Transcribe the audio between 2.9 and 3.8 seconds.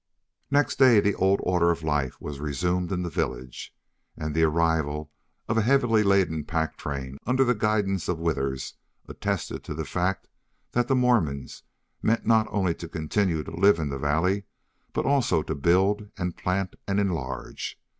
in the village.